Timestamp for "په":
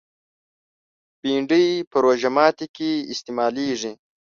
1.89-1.97